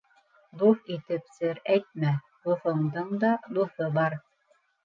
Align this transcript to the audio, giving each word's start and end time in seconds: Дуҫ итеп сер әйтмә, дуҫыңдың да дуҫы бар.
Дуҫ 0.61 0.87
итеп 0.95 1.27
сер 1.35 1.59
әйтмә, 1.75 2.15
дуҫыңдың 2.47 3.15
да 3.25 3.33
дуҫы 3.59 3.93
бар. 4.01 4.21